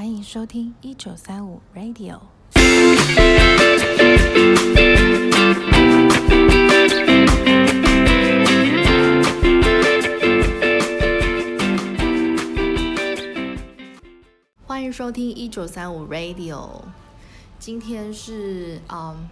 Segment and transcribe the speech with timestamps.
[0.00, 2.18] 欢迎收听一九三五 Radio。
[14.64, 16.80] 欢迎收听一九三五 Radio。
[17.58, 19.28] 今天是嗯，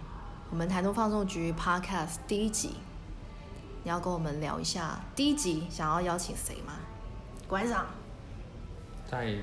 [0.51, 2.75] 我们台东放送局 Podcast 第一集。
[3.83, 6.73] 你要跟我们聊一下第一集，想要邀请谁吗？
[7.47, 7.87] 馆长。
[9.09, 9.35] 在。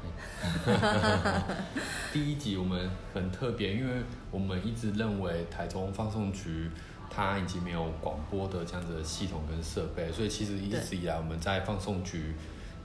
[2.12, 6.70] 第一集我们很特别，因为我们一直认为台中放送局
[7.10, 12.34] 它已经没有广播的这样子的系统跟设备，所以其实一直以来我们在放送局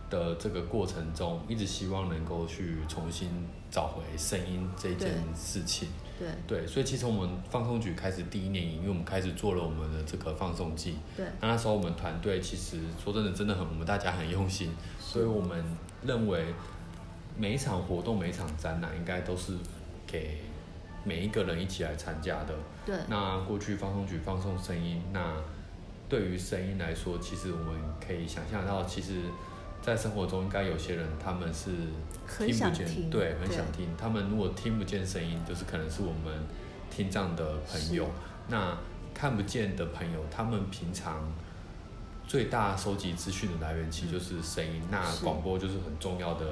[0.10, 3.30] 的这个过程中，一直希望能够去重新
[3.72, 5.88] 找回声音这件事情。
[6.20, 10.98] 对对，所以其实我们放送局开始第一年，因为我们开始做了我们的这个放送季。
[11.18, 15.64] 对，那那时候我们团队其实说真的真的很，我们大家很用心，所以我们
[16.04, 16.54] 认为。
[17.36, 19.54] 每一场活动、每一场展览，应该都是
[20.06, 20.38] 给
[21.04, 22.54] 每一个人一起来参加的。
[22.86, 22.96] 对。
[23.08, 25.36] 那过去放送局放送声音，那
[26.08, 29.22] 对于声音来说，其实我们可以想象到，其实，
[29.82, 31.72] 在生活中应该有些人他们是
[32.38, 33.88] 听不见，听对，很想听。
[33.98, 36.44] 他们如果听不见声音，就是可能是我们
[36.92, 38.08] 听障的朋友。
[38.48, 38.78] 那
[39.14, 41.32] 看不见的朋友，他们平常
[42.28, 44.82] 最大收集资讯的来源其实就是声音。
[44.92, 46.46] 那广播就是很重要的。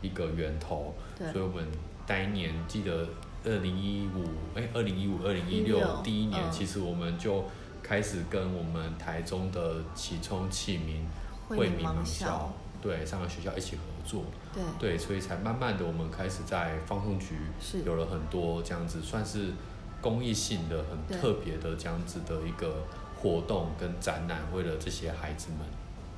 [0.00, 1.66] 一个源头，所以我们
[2.06, 3.06] 当年记得
[3.44, 7.44] 二零一五，哎，二零一五、二零一六第一年，其实我们就
[7.82, 11.06] 开始跟我们台中的启聪启明
[11.48, 17.36] 惠民盲校，对，三个学校一起合作，对，对，所以才慢慢的我们开始在放送局
[17.84, 19.52] 有了很多这样子，算是
[20.00, 22.84] 公益性的、很特别的这样子的一个
[23.20, 25.60] 活动跟展览，为了这些孩子们。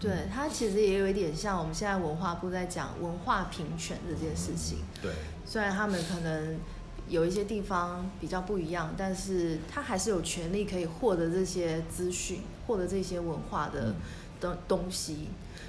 [0.00, 4.78] 对，它其实也有一点像我们现在文化部在讲文化平权这件事情。
[5.02, 5.12] 对，
[5.44, 6.58] 虽然他们可能
[7.06, 13.94] 有一些地方比较不一样，但是他还是有权利可以获得这些资讯，获得这些文化的
[14.40, 15.28] 东东西。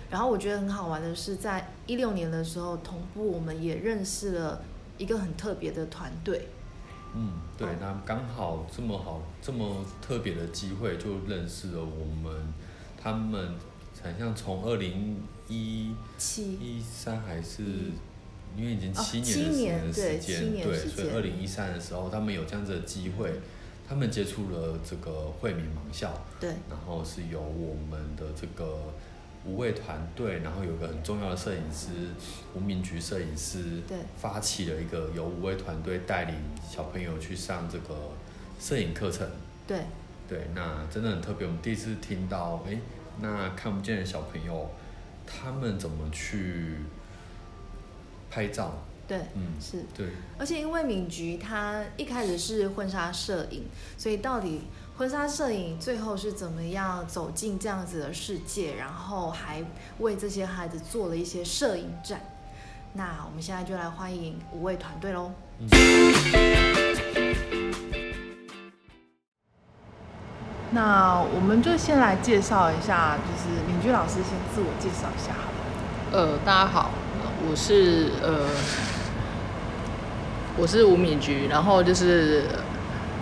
[0.09, 4.61] 然后我觉得很好玩的是，在一六年的时候，同步我们也认识了
[4.97, 6.47] 一个很特别的团队。
[7.13, 12.53] 嗯，对，那刚好这么好这么特别的机会，就认识了我们
[12.97, 13.55] 他们。
[14.03, 17.63] 很像从二零一七一三还是，
[18.57, 23.31] 因为已经七年的时间，对，所以二零一三的时候，他们有这样子的机会，
[23.87, 28.91] 他们接触了这个惠民盲校，对，然后是由我们的这个
[29.45, 31.89] 五位团队，然后有个很重要的摄影师
[32.55, 36.35] 吴明菊摄影师，对，发起了一个由五位团队带领
[36.67, 37.95] 小朋友去上这个
[38.59, 39.29] 摄影课程，
[39.67, 39.79] 对，
[40.27, 42.77] 对，那真的很特别，我们第一次听到，哎。
[43.21, 44.69] 那看不见的小朋友，
[45.25, 46.77] 他们怎么去
[48.29, 48.83] 拍照？
[49.07, 50.07] 对，嗯，是，对。
[50.39, 53.65] 而且因为敏菊他一开始是婚纱摄影，
[53.97, 54.61] 所以到底
[54.97, 59.63] 婚纱摄影最后是怎么样走进这样子的世界，然后还
[59.99, 62.21] 为这些孩子做了一些摄影展。
[62.93, 65.31] 那我们现在就来欢迎五位团队喽。
[65.59, 65.67] 嗯
[70.73, 76.27] 那我们就先来介绍一下，就是敏菊老师先自我介绍一下好了。
[76.27, 76.91] 呃，大家好，
[77.49, 78.45] 我是呃，
[80.57, 82.45] 我是吴敏菊，然后就是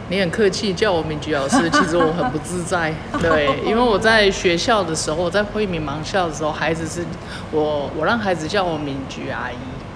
[0.10, 7.04] 你很客气叫我敏菊老师， 其实我很不自在， 对，因为我在学校的时候，在惠民盲校的时候，孩子是
[7.52, 9.56] 我我让孩子叫我敏菊阿姨。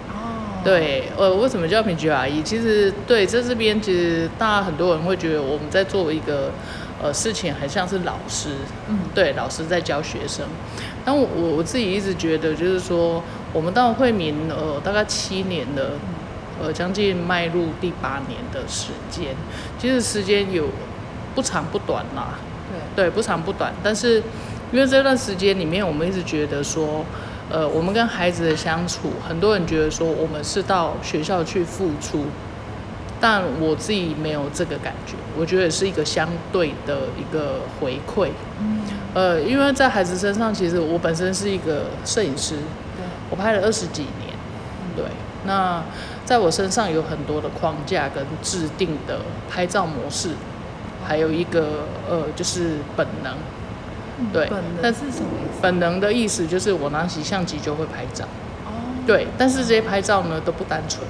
[0.10, 0.58] 哦。
[0.64, 2.42] 对，呃，为什么叫敏菊阿姨？
[2.42, 6.50] 其实对，在这边其实大家很多人会觉得我们在做一个。
[7.04, 8.52] 呃，事情很像是老师，
[8.88, 10.46] 嗯，对，老师在教学生。
[11.04, 11.28] 但我
[11.58, 13.22] 我自己一直觉得，就是说，
[13.52, 15.92] 我们到惠民呃大概七年了，
[16.62, 19.36] 呃，将近迈入第八年的时间。
[19.78, 20.70] 其实时间有
[21.36, 22.40] 不长不短啦，
[22.96, 23.74] 对，对，不长不短。
[23.84, 24.24] 但是
[24.72, 27.04] 因为这段时间里面，我们一直觉得说，
[27.50, 32.28] 呃，我们跟孩子的相处，很多人觉得说，我们是到学校去付出。
[33.26, 38.28] 但我自己没有这个感觉，我觉得是一个相对的一个回馈。
[38.60, 38.82] 嗯，
[39.14, 42.56] 呃，因为在孩子身上，其实我本身是一个摄影师，
[42.98, 44.36] 对，我拍了二十几年，
[44.94, 45.06] 对。
[45.46, 45.82] 那
[46.26, 50.32] 在我身上有很多的框架跟制定的拍照模式，
[51.08, 53.38] 还有一个呃，就是本能，
[54.34, 54.48] 对。
[54.48, 55.62] 本能是什么意思？
[55.62, 58.26] 本能的意思就是我拿起相机就会拍照。
[58.66, 58.72] 哦。
[59.08, 61.08] 对，但是这些拍照呢都不单纯。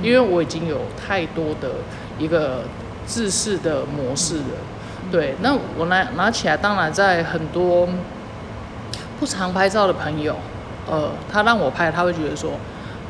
[0.00, 1.72] 因为我已经有太多的
[2.18, 2.62] 一个
[3.06, 4.44] 制式的模式了，
[5.10, 7.88] 对，那我拿拿起来，当然在很多
[9.18, 10.36] 不常拍照的朋友，
[10.88, 12.52] 呃，他让我拍，他会觉得说，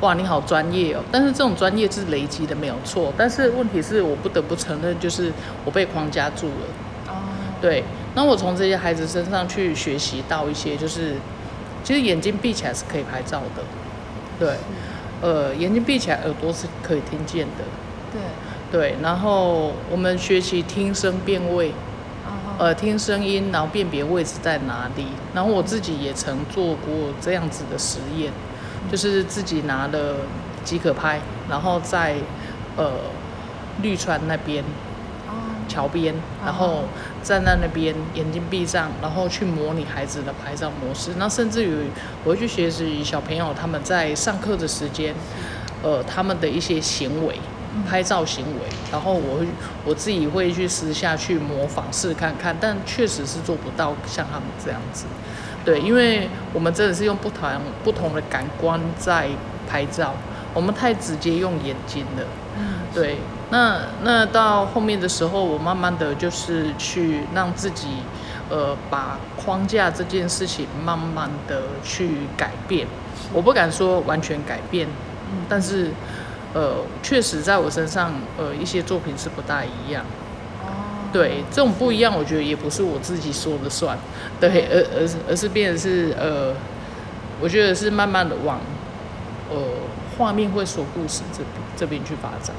[0.01, 1.01] 哇，你好专业哦。
[1.13, 3.13] 但是这种专业是累积的，没有错。
[3.17, 5.31] 但是问题是我不得不承认，就是
[5.65, 7.13] 我被框架住了。
[7.13, 7.15] 哦。
[7.61, 7.85] 对，
[8.15, 11.15] 那我从这些孩子身上去学习到一些，就是
[11.85, 13.63] 其实眼睛闭起来是可以拍照的。
[14.39, 14.57] 对。
[15.23, 17.65] 呃，眼睛闭起来，耳朵是可以听见的。
[18.13, 18.21] 对。
[18.71, 21.73] 对，然后我们学习听声辨位。
[22.59, 25.07] 呃，听声音，然后辨别位置在哪里。
[25.35, 28.31] 然后我自己也曾做过这样子的实验，
[28.91, 30.17] 就是自己拿了
[30.63, 32.17] 即可拍，然后在
[32.77, 32.93] 呃
[33.81, 34.63] 绿川那边
[35.67, 36.15] 桥边，
[36.45, 36.85] 然后
[37.23, 41.13] 站在那边，眼睛闭上，然后去模拟孩子的拍照模式。
[41.19, 41.87] 那甚至于
[42.25, 45.15] 我会去学习小朋友他们在上课的时间，
[45.83, 47.37] 呃，他们的一些行为。
[47.89, 49.47] 拍照行为，然后我会
[49.83, 55.07] 我自己会去私下去模仿试看看，但确实是做不到像他们这样子，
[55.65, 57.49] 对，因为我们真的是用不同
[57.83, 59.27] 不同的感官在
[59.67, 60.15] 拍照，
[60.53, 62.27] 我们太直接用眼睛了，
[62.93, 63.17] 对，
[63.53, 67.87] 那那到后面的时候，我慢慢的就是去让自己，
[68.49, 72.87] 呃，把框架这件事情慢慢的去改变，
[73.33, 74.89] 我不敢说完全改变，
[75.49, 75.91] 但是。
[76.55, 80.05] 呃，确实在我身上，呃，一些作品是不大一样。
[80.61, 81.09] 哦。
[81.11, 83.97] 对，这种不一样，我觉得也不是我自己说了算。
[84.39, 86.53] 对，而而是而是变成是呃，
[87.41, 88.61] 我觉得是慢慢的往，
[89.51, 89.57] 呃，
[90.19, 91.43] 画面会说故事这
[91.75, 92.55] 这边去发展。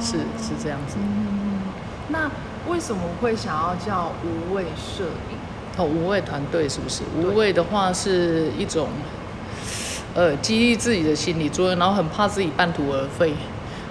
[0.00, 0.04] 哦。
[0.04, 0.96] 是是这样子。
[0.98, 1.60] 嗯。
[2.08, 2.30] 那
[2.68, 5.36] 为什么会想要叫无畏摄影？
[5.76, 7.02] 哦，无畏团队是不是？
[7.16, 8.88] 无畏的话是一种。
[10.12, 13.32] 呃，激励自己的心理作用，然后很怕自己半途而废，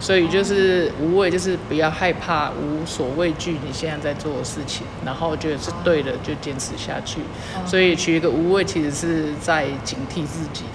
[0.01, 7.21] 所以就是无畏，就是不要害怕，无所畏惧你现在在做的事情，然后觉得是对的就坚持下去。
[7.65, 10.65] 所以取一个无畏，其实是在警惕自己，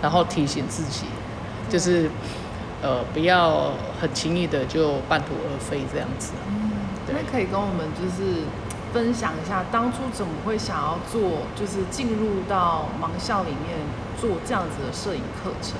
[0.00, 1.04] 然后提醒自己，
[1.68, 2.08] 就是
[2.84, 6.34] 呃不要很轻易的就半途而废这样子。
[6.46, 6.70] 嗯，
[7.08, 8.44] 那可以跟我们就是
[8.92, 13.80] 分享一下，当初怎么会想要做，就是进入到盲校里面。
[14.16, 15.74] 做这样子的摄影课程，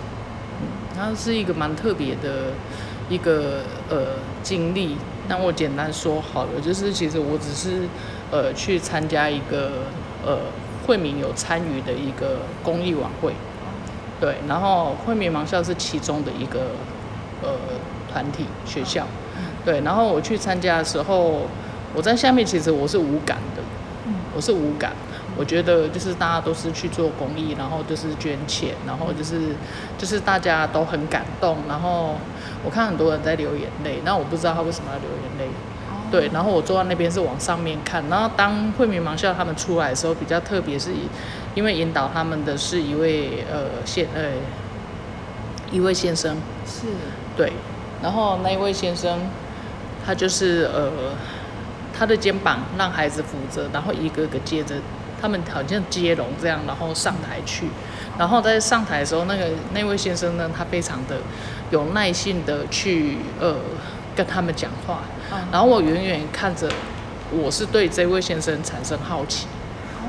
[0.60, 2.52] 嗯，它是一个蛮特别的
[3.08, 4.96] 一个呃经历。
[5.28, 7.88] 那我简单说好了，就是其实我只是
[8.30, 9.84] 呃去参加一个
[10.26, 10.36] 呃
[10.84, 13.32] 惠民有参与的一个公益晚会，
[14.20, 16.66] 对，然后惠民盲校是其中的一个
[17.42, 17.50] 呃
[18.12, 19.06] 团体学校，
[19.64, 21.42] 对，然后我去参加的时候，
[21.94, 23.62] 我在下面其实我是无感的，
[24.34, 24.92] 我是无感。
[25.36, 29.56] 我觉得就是大家都是去做公益，然后就是捐钱，然后就是
[29.98, 32.14] 就是大家都很感动，然后
[32.64, 35.52] 我看很多人在流眼泪，那我不知道他为什么要流眼泪，
[36.08, 40.92] 对，然后我坐在那边是往上面看，然后当惠民盲校他们出来的时候比较特别，是
[41.56, 44.30] 因为引导他们的是一位呃先呃
[45.72, 46.86] 一位先生，是，
[47.36, 47.52] 对，
[48.02, 49.18] 然后那一位先生
[50.04, 50.90] 他就是呃
[51.96, 54.74] 他的肩膀让孩子扶着，然后一个个接着。
[55.22, 57.66] 他们好像接龙这样，然后上台去，
[58.18, 61.16] 然后在上台的时候，那个那位先生呢，他非常的
[61.70, 63.56] 有耐心的去呃
[64.14, 65.00] 跟他们讲话，
[65.50, 66.68] 然后我远远看着，
[67.30, 69.46] 我是对这位先生产生好奇，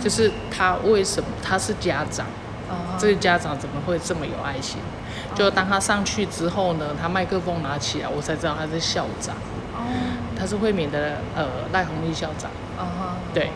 [0.03, 2.25] 就是他为什么他是家长，
[2.97, 4.79] 这个家长怎么会这么有爱心？
[5.33, 9.35] 就当他上去之后呢，他麦克风拿起来，我才知道他是校长，
[10.37, 12.49] 他是惠民的呃赖宏毅校长，
[13.33, 13.51] 对，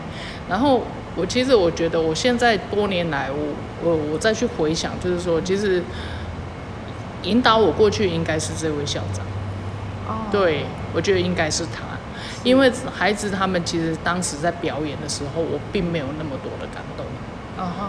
[0.48, 0.82] 然后。
[1.16, 3.36] 我其实我觉得，我现在多年来，我
[3.82, 5.82] 我我再去回想，就是说，其实
[7.24, 9.26] 引导我过去应该是这位校长。
[10.06, 10.30] 哦。
[10.30, 11.82] 对，我觉得应该是他，
[12.44, 17.04] 因为孩子他们其实当时在表演的时候，我并没有那么多的感动。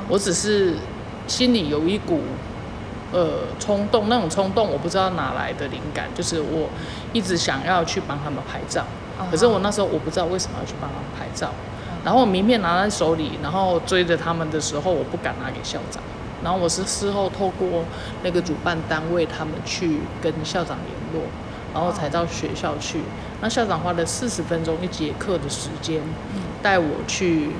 [0.09, 0.73] 我只是
[1.27, 2.21] 心里有一股
[3.11, 6.69] 呃冲动，那种冲动我不知道哪来的灵感，就是我
[7.13, 8.85] 一直想要去帮他们拍照。
[9.29, 11.51] 可是我那时候我不知道为什么要去帮他们拍照。
[12.03, 16.01] 然后名片拿在手里，然后追着他们的时候，我不敢拿给校长。
[16.43, 17.85] 然后我是事后透过
[18.23, 21.29] 那个主办单位，他们去跟校长联络，
[21.71, 23.01] 然后才到学校去。
[23.41, 26.01] 那校长花了四十分钟一节课的时间，
[26.63, 27.51] 带我去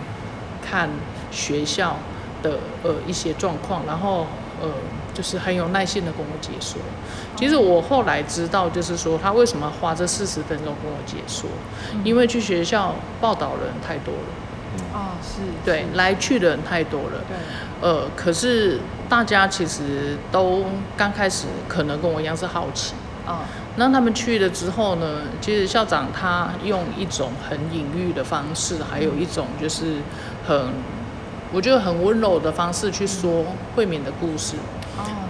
[0.67, 0.89] 看
[1.29, 1.95] 学校
[2.41, 4.27] 的呃一些状况，然后
[4.61, 4.67] 呃
[5.13, 6.79] 就是很有耐心的跟我解说。
[7.35, 11.49] 其实我后来知道，就是说他为什么花这四十分钟跟我解说，
[12.03, 14.97] 因为去学校报道的人太多了。
[14.97, 15.41] 啊，是。
[15.65, 17.21] 对，来去的人太多了。
[17.27, 17.37] 对。
[17.89, 18.79] 呃，可是
[19.09, 20.63] 大家其实都
[20.95, 22.93] 刚开始可能跟我一样是好奇。
[23.25, 23.39] 啊。
[23.77, 29.95] 那他们去了之后呢，其实校长他用一种很隐喻的方式，还有一种就是
[30.45, 30.73] 很，
[31.53, 34.55] 我就很温柔的方式去说慧敏的故事。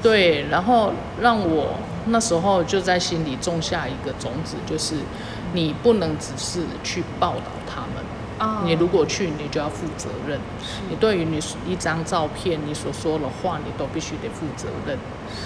[0.02, 1.76] 对，然后让我
[2.08, 4.96] 那时候就在心里种下一个种子，就是
[5.54, 8.04] 你不能只是去报道他们。
[8.66, 10.40] 你如果去，你就要负责任。
[10.90, 14.98] 你对于你一张照片，你所说的话，你都必须得负责任。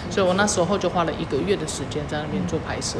[0.10, 3.00] 所以我那时候就花了一个月的时间在那边做拍摄。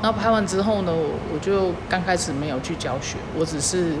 [0.00, 0.92] 然后拍完之后呢，
[1.34, 3.94] 我就刚开始没有去教学，我只是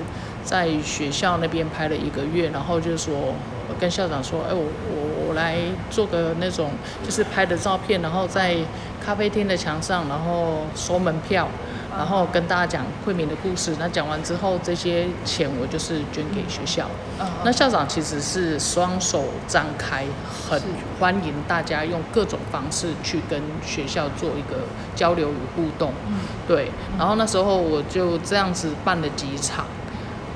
[0.46, 3.34] 在学校那边拍了一个月，然后就说
[3.78, 5.56] 跟校长说，哎，我我我来
[5.90, 6.70] 做个那种
[7.04, 8.56] 就是拍的照片，然后在
[9.04, 11.48] 咖啡厅的墙上，然后收门票。
[11.96, 13.74] 然后跟大家讲惠民的故事。
[13.78, 16.86] 那讲完之后，这些钱我就是捐给学校。
[17.18, 20.04] 嗯、那校长其实是双手张开，
[20.46, 20.60] 很
[21.00, 25.94] 欢迎大家用各种方式去跟学校做一个交流与互动。
[26.08, 26.70] 嗯、对。
[26.98, 29.64] 然后那时候我就这样子办了几场，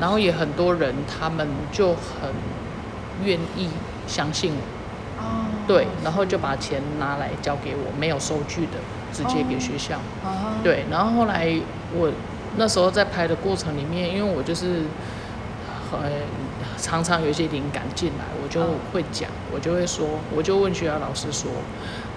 [0.00, 2.32] 然后也很多人他们就很
[3.22, 3.68] 愿意
[4.06, 5.22] 相信我。
[5.22, 5.46] 哦。
[5.66, 5.86] 对。
[6.02, 8.78] 然后就把钱拿来交给我，没有收据的。
[9.12, 10.62] 直接给学校，oh, uh.
[10.62, 11.52] 对，然后后来
[11.92, 12.08] 我
[12.56, 14.82] 那时候在拍的过程里面，因为我就是
[15.90, 15.98] 很
[16.78, 18.60] 常常有一些灵感进来，我就
[18.92, 21.50] 会讲，我就会说，我就问学校老师说，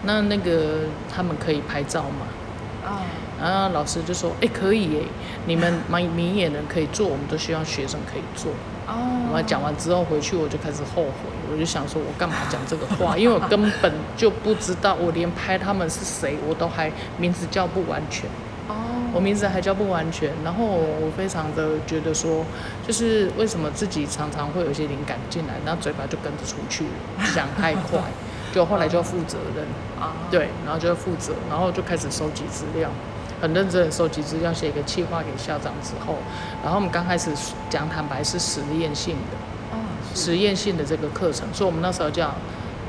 [0.03, 2.27] 那那个他们可以拍照吗？
[2.85, 3.01] 啊
[3.39, 3.47] ，oh.
[3.47, 5.03] 然后老师就说，哎，可以耶，
[5.45, 8.51] 你们明明眼人可以做，我们都希望学生可以做。
[8.85, 13.15] 哦，我讲完之后回去我就开始后悔，我就想说，我干嘛讲这个话？
[13.19, 18.29] 因为我根本就不知道，我连拍他们是谁我都还名字叫不完全。
[18.67, 18.75] 哦，
[19.13, 22.45] 我名字还叫不完全，然后我非常的觉得说，
[22.85, 26.85] 就是为什么自己常常会有一些灵感进来，然后嘴巴就跟着出去，
[27.33, 27.99] 讲太快，
[28.53, 29.65] 就后来就要负责任。
[29.99, 32.89] 啊，对，然后就要负责，然后就开始收集资料。
[33.43, 36.15] 很认真的收集资料，写一个计划给校长之后，
[36.63, 37.29] 然后我们刚开始
[37.69, 39.83] 讲坦白是实验性的，哦，
[40.15, 42.33] 实验性的这个课程，所以我们那时候叫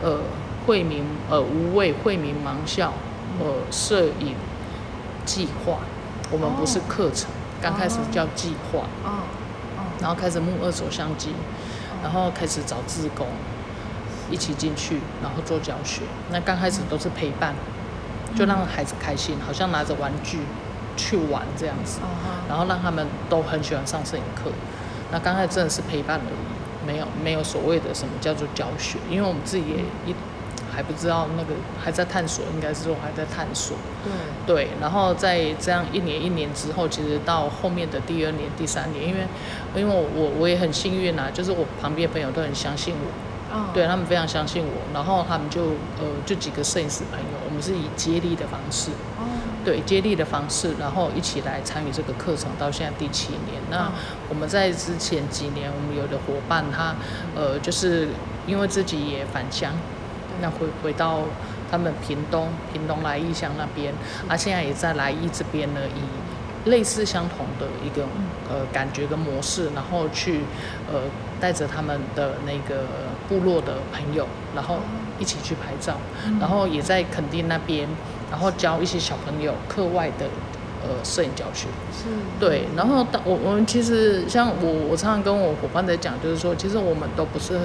[0.00, 0.20] 呃
[0.64, 2.92] 惠民呃无畏惠民盲校
[3.40, 4.36] 呃摄影
[5.26, 5.78] 计划，
[6.30, 7.28] 我们不是课程，
[7.60, 9.26] 刚开始叫计划，哦，
[10.00, 11.30] 然后开始募二手相机，
[12.00, 13.26] 然后开始找志工
[14.30, 17.56] 一起进去，然后做教学，那刚开始都是陪伴。
[18.34, 20.40] 就让孩子开心，好像拿着玩具
[20.96, 22.00] 去玩这样子，
[22.48, 24.50] 然后让他们都很喜欢上摄影课。
[25.12, 29.76] 那刚才真的是陪伴而已，没有没有所谓的什么叫做教学，因为我们自己也
[30.10, 30.14] 一
[30.74, 33.76] 还不知道那个还在探索，应该是说还在探索。
[34.44, 39.20] 对对，然后在这样一年一年之后，其实到后面的第二年、第三年，因为
[39.76, 43.10] 因为我我我也很幸运啊，就是我旁边朋友都很相信我。
[43.72, 45.62] 对，他们非常相信我，然后他们就
[46.00, 48.90] 呃就几个摄影师朋友，是以接力的方式，
[49.64, 53.62] 对接力的方式，然后一起来参与这个课程，到现在第七年。
[53.70, 53.90] 那
[54.28, 56.94] 我们在之前几年，我们有的伙伴他
[57.34, 58.08] 呃就是
[58.46, 59.72] 因为自己也返乡，
[60.42, 61.20] 那回回到
[61.70, 63.94] 他们屏东屏东来义乡那边，
[64.28, 68.02] 啊现在也在来义这边呢，以类似相同的一个
[68.50, 70.40] 呃感觉跟模式，然后去
[70.92, 71.00] 呃。
[71.40, 72.86] 带着他们的那个
[73.28, 74.78] 部落的朋友，然后
[75.18, 75.94] 一起去拍照，
[76.40, 77.88] 然后也在垦丁那边，
[78.30, 80.26] 然后教一些小朋友课外的
[80.82, 81.68] 呃摄影教学。
[81.92, 82.04] 是。
[82.38, 87.58] 对，然后我我们其实像我我常常跟我伙伴在讲，就是说，其实我们都不是，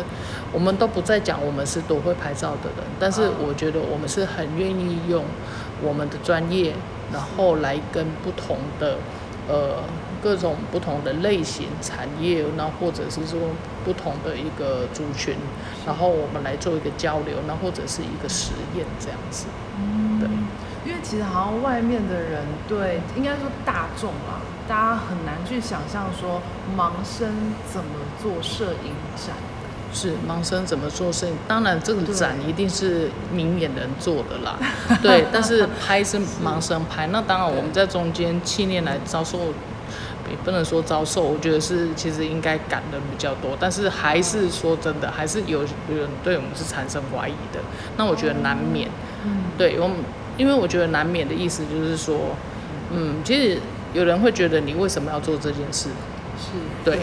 [0.54, 5.24] 我们都不再讲我们是多会拍照的人，但是我觉得我们是很愿意用
[5.82, 6.74] 我们的专业，
[7.12, 8.98] 然后来跟不同的
[9.48, 9.84] 呃。
[10.22, 13.40] 各种不同的类型产业，那或者是说
[13.84, 15.36] 不同的一个族群，
[15.86, 19.46] 然后我们来做一个交流，那或者是一个实验这样子。
[19.78, 20.30] 嗯，对。
[20.86, 26.42] 因为其实好像外面的人对，应该说大众啊，大家很难去想象说
[26.76, 29.36] 盲生怎么做摄影展。
[29.92, 31.34] 是盲生怎么做摄影？
[31.48, 34.58] 当然这个展一定是明眼人做的啦。
[35.02, 39.40] 对，但是拍是盲生拍，那当然我们在中间七年来遭受。
[40.30, 47.60] 也不能说遭受，我觉得是其实应该感人比较多，但是还是说真的，还是有有人对我们是产生怀疑的。
[47.98, 48.90] 那我觉得难免，
[49.26, 49.98] 嗯，对我们，
[50.38, 52.36] 因为我觉得难免的意思就是说，
[52.92, 53.60] 嗯，其实
[53.94, 55.90] 有人会觉得你为什么要做这件事？
[56.38, 56.52] 是，
[56.86, 57.00] 对，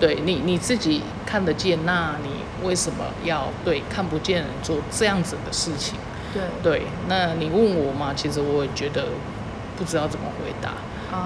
[0.00, 2.30] 对，对你你自己看得见，那你
[2.66, 5.96] 为什么要对看不见人做这样子的事情？
[6.34, 9.04] 对，对，那你问我嘛，其实我也觉得
[9.76, 10.70] 不知道怎么回答。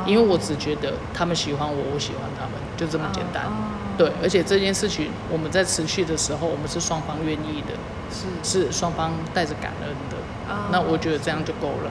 [0.05, 3.45] 因为我只觉得他们喜欢我，我喜欢他们，就这么简单。
[3.97, 7.75] 对，而且这件事情我们在持续的时候，我们是双方愿意的，
[8.11, 10.17] 是是双方带着感恩的。
[10.73, 11.91] 那我觉得这样就够了。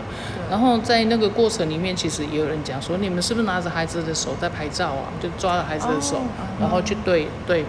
[0.49, 5.07] 然后在那个过程里面，其实也有人讲说，你们是不是拿着孩子的手在拍照啊？
[5.21, 6.21] 就抓着孩子的手，
[6.59, 7.65] 然后去对对。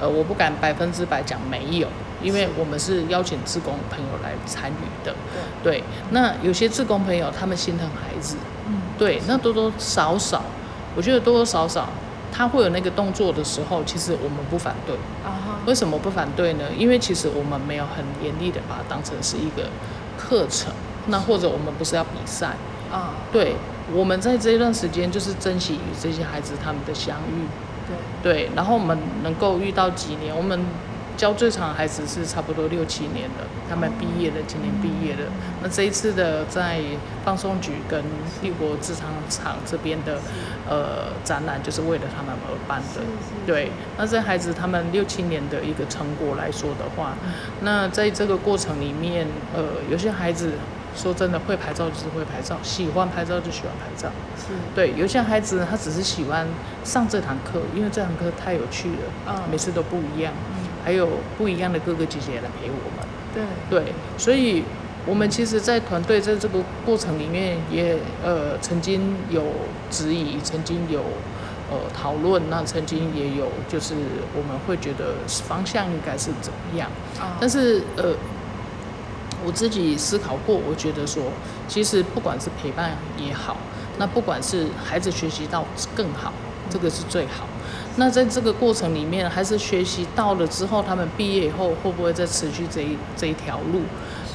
[0.00, 1.86] 呃，我不敢百分之百讲没有，
[2.22, 5.14] 因为我们是邀请志工朋友来参与的。
[5.62, 8.36] 对，对，那有些志工朋友他们心疼孩子，
[8.68, 10.42] 嗯，对，那多多少少，
[10.96, 11.88] 我觉得多多少少
[12.32, 14.94] 他会有那个动作的时候，其实我们不反对。
[15.24, 16.64] 啊，为什么不反对呢？
[16.76, 19.68] 因为其实我们没有很严厉的把它当成是一个
[20.16, 20.72] 课程，
[21.06, 22.54] 那或者我们不是要比赛。
[22.92, 23.54] 啊，对，
[23.92, 27.46] 我们在这一段时间就是珍惜与这些孩子他们的相遇，
[28.22, 30.58] 对，对，然后我们能够遇到几年，我们
[31.20, 35.30] 教最长的孩子是差不多六七年了，他们毕业了，今年毕业了。
[35.62, 36.80] 那这一次的在
[37.22, 38.02] 放送局跟
[38.40, 40.18] 帝国制糖厂这边的
[40.66, 43.02] 呃展览，就是为了他们而办的，
[43.46, 43.70] 对。
[43.98, 47.12] 那这孩子他们六七年的一个成果来说的话，
[47.60, 50.52] 那在这个过程里面，呃，有些孩子。
[50.92, 54.10] 说真的，会拍照就是会拍照，喜欢拍照就喜欢拍照。
[54.36, 56.44] 是，对，有些孩子他只是喜欢
[56.82, 63.06] 上这堂课，因为这堂课太有趣了，嗯，每次都不一样，嗯，还有不一样的哥哥姐姐来陪我们。
[63.34, 64.64] 对，对，所以
[65.06, 69.44] 我们其实，在团队在这个过程里面也呃曾经有
[69.90, 71.00] 质疑，曾经有
[71.70, 73.94] 呃讨论，那曾经也有就是
[74.34, 78.14] 我们会觉得方向应该是怎么样，嗯，但是呃。
[79.42, 81.22] 我自己思考过，我觉得说，
[81.66, 83.56] 其实不管是陪伴也好，
[83.96, 85.64] 那不管是孩子学习到
[85.96, 86.30] 更好，
[86.68, 87.46] 这个是最好。
[87.96, 93.82] 那在这个过程里面，还是学习到了之后，他们毕业以后会不会再持续这一这一条路？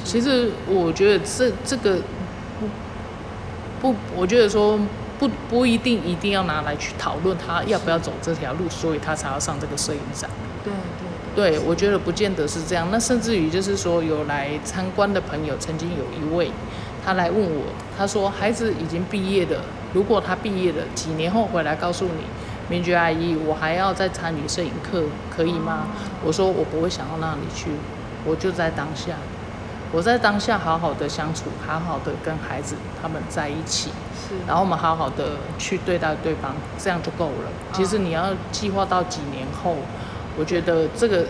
[0.04, 1.98] 其实我觉得这这个
[2.60, 4.78] 不不，我觉得说
[5.18, 10.30] 不不一定一定要拿来去讨论他要不要走这条路，所以他才要上这个摄影展。
[10.62, 11.06] 对对。
[11.36, 12.88] 对，我觉得不见得是这样。
[12.90, 16.50] 那甚至于就是说，有来参观的朋友，曾经有一位，
[17.04, 17.64] 他来问我，
[17.98, 19.60] 他说孩子已经毕业了，
[19.92, 22.24] 如果他毕业了，几年后回来告诉你，
[22.68, 25.04] 明觉阿姨，我还要再参与摄影课，
[25.34, 25.86] 可以吗？
[26.24, 27.70] 我说我不会想到那里去，
[28.24, 29.14] 我就在当下，
[29.92, 37.50] 我在当下好好的相处，好好的跟孩子他们在一起，是，然后我们好好的去对待对方，这样就够了。
[37.72, 39.76] 其实你要计划到几年后。
[40.38, 41.24] 我觉得这个，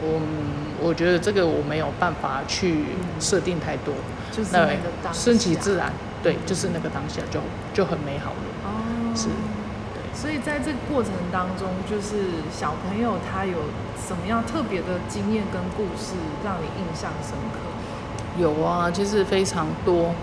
[0.00, 0.18] 我
[0.80, 2.86] 我觉得这个我没有办法去
[3.20, 3.92] 设定太多，
[4.32, 7.38] 就是那个当下，顺其自然，对，就是那个当下就
[7.74, 8.36] 就很美好了。
[8.64, 9.55] 哦，是，对。
[10.16, 13.58] 所以在这个过程当中，就是小朋友他有
[14.08, 18.40] 什么样特别的经验跟故事让你印象深刻？
[18.40, 20.14] 有啊，其实非常多，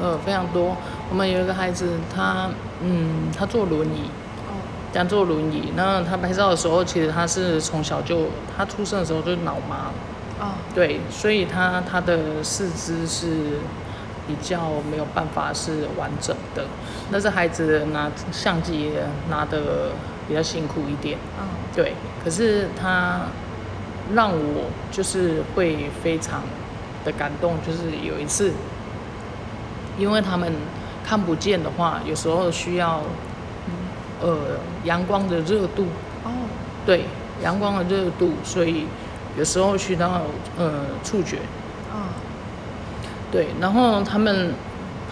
[0.00, 0.76] 呃，非常多。
[1.10, 2.48] 我们有一个孩子，他
[2.80, 4.04] 嗯，他坐轮椅。
[4.48, 4.54] 哦
[4.92, 9.92] 讲坐轮椅，那他拍照的时候，其实他是从小就，他出生的时候就脑麻，
[10.44, 13.60] 啊，对，所以他他的四肢是
[14.26, 16.64] 比较没有办法是完整的。
[17.10, 18.90] 那这孩子拿相机
[19.28, 19.92] 拿的
[20.28, 21.94] 比较辛苦一点，嗯，对。
[22.22, 23.22] 可是他
[24.14, 26.42] 让我就是会非常
[27.04, 28.52] 的感动，就是有一次，
[29.98, 30.52] 因为他们
[31.04, 33.02] 看不见的话，有时候需要。
[34.22, 34.36] 呃，
[34.84, 35.86] 阳光的热度
[36.24, 36.30] 哦，
[36.84, 37.06] 对，
[37.42, 38.84] 阳光的热度，所以
[39.34, 40.20] 有时候需要
[40.58, 41.38] 呃触觉，
[41.90, 42.12] 啊，
[43.30, 44.54] 对，然后他们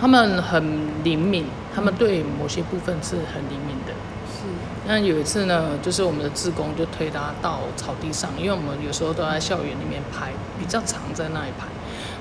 [0.00, 3.92] 他们很灵敏，他们对某些部分是很灵敏的。
[4.32, 4.44] 是。
[4.86, 11.66] 那有一次呢，就是我们的志工就推他到草地上，因为我们有时候都在校园里面拍，比较常在那里拍。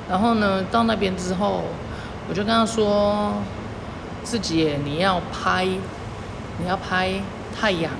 [0.09, 1.63] 然后呢，到那边之后，
[2.29, 3.33] 我就跟他说
[4.23, 5.67] ：“自己你要拍。”
[6.59, 7.13] 你要拍
[7.55, 7.91] 太阳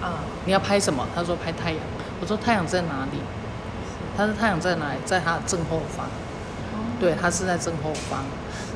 [0.00, 0.22] 啊？
[0.44, 1.04] 你要拍什么？
[1.16, 1.80] 他说拍太阳。
[2.20, 3.18] 我说太阳在哪里？
[4.16, 4.98] 他说太阳在哪里？
[5.04, 6.06] 在他的正后方。
[7.00, 8.24] 对，他是在正后方。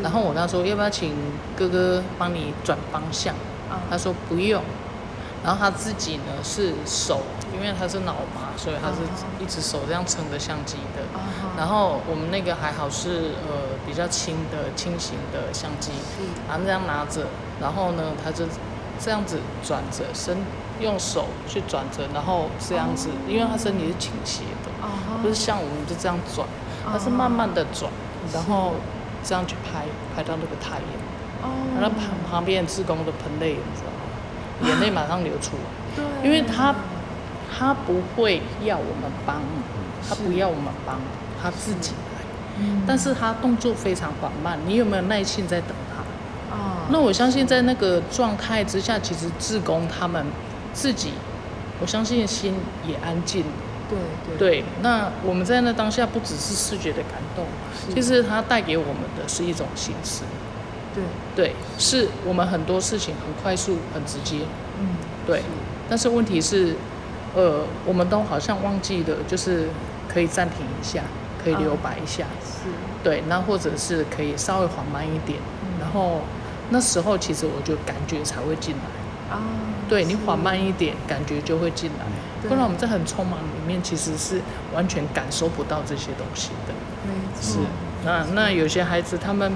[0.02, 1.14] 然后我跟他说要不要请
[1.56, 3.34] 哥哥帮你转方向？
[3.90, 4.62] 他说不用。
[5.44, 7.22] 然后他自己呢是手，
[7.54, 8.96] 因为他是脑麻，所以他是
[9.42, 11.02] 一只手这样撑着相机的。
[11.56, 15.92] 然后我们那个还好是呃比较轻的轻型的相机，
[16.48, 17.26] 然后这样拿着，
[17.60, 18.44] 然后呢他就。
[19.00, 20.36] 这样子转着身，
[20.80, 24.70] 用手去转着，然后这样子，因为他身体是倾斜的，
[25.22, 26.44] 不是像我们就这样转，
[26.84, 27.88] 他是慢慢的转，
[28.32, 28.74] 然后
[29.22, 34.68] 这样去拍，拍到那个太阳，然后旁旁边志工的喷泪，你知道吗？
[34.68, 36.74] 眼泪马上流出来，因为他
[37.56, 39.40] 他不会要我们帮，
[40.08, 40.98] 他不要我们帮，
[41.40, 46.02] 他自己来，但是他动作非常缓慢，你有没有耐心在等他？
[46.90, 50.24] 那我相信在那个状态之下，其实志工他们
[50.72, 51.12] 自己，
[51.80, 52.54] 我相信心
[52.86, 53.42] 也安静。
[53.42, 54.36] 对对。
[54.38, 57.46] 对，那我们在那当下不只是视觉的感动，
[57.94, 60.22] 其实它带给我们的是一种形式。
[60.94, 64.40] 对对，是我们很多事情很快速、很直接。
[64.80, 64.88] 嗯。
[65.26, 65.42] 对。
[65.88, 66.74] 但是问题是，
[67.34, 69.68] 呃，我们都好像忘记了，就是
[70.06, 71.00] 可可以暂停一下，
[71.44, 72.68] 可以留白一下，嗯、是，
[73.04, 76.22] 对，那或者是可以稍微缓慢一点，嗯、然后
[76.70, 79.38] 那时候其实我就感觉才会进来，啊，
[79.88, 82.04] 对你缓慢一点，感觉就会进来，
[82.46, 84.40] 不然我们在很匆忙里面其实是
[84.74, 86.74] 完全感受不到这些东西的，
[87.06, 87.58] 没错，是，
[88.04, 89.52] 那那有些孩子他们，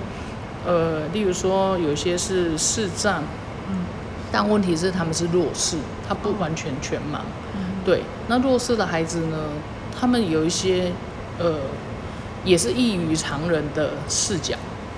[0.66, 3.22] 呃，例如说有些是视障，
[3.68, 3.84] 嗯，
[4.32, 5.76] 但问题是他们是弱视，
[6.08, 7.20] 他不完全全盲。
[7.84, 9.36] 对，那弱势的孩子呢，
[9.98, 10.92] 他们有一些，
[11.38, 11.56] 呃，
[12.44, 14.54] 也是异于常人的视角。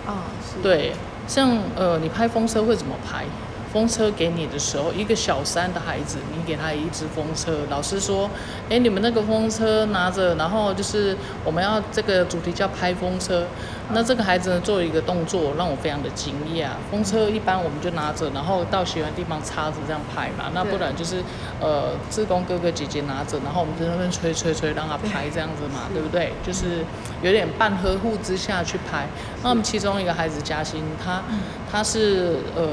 [0.06, 0.62] 啊，是。
[0.62, 0.92] 对，
[1.26, 3.24] 像呃，你拍风车会怎么拍？
[3.74, 8.30] 风车给你的时候，一个小三的孩子，你给他一只风车，老师说，
[8.70, 13.44] 哎，你们那个风车拿着，然后就是我们要这个主题叫拍风车。
[13.92, 16.68] 那这个孩子呢，做一个动作 让我非常的惊讶。
[16.90, 20.44] 风车一般我们就拿着，然后到喜欢的地方插着这样拍嘛。
[20.54, 21.22] 那不然就是，
[21.60, 26.32] 呃，志工哥哥姐姐拿着，然后我们在那边吹吹吹，让他拍这样子嘛，对不对？
[26.46, 26.84] 就是
[27.22, 29.06] 有点半呵护之下去拍。
[29.42, 31.22] 那我们其中一个孩子嘉欣，他
[31.70, 32.64] 他是呃